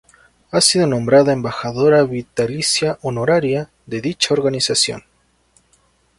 [0.51, 5.03] Ha sido nombrada Embajadora vitalicia honoraria de dicha organización.